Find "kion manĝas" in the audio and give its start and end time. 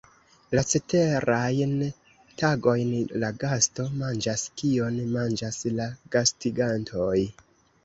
4.63-5.63